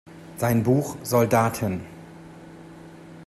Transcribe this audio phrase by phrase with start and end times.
[0.37, 1.81] Sein Buch "Soldaten.